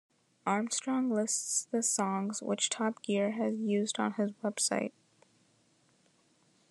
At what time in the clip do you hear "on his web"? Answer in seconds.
3.99-4.59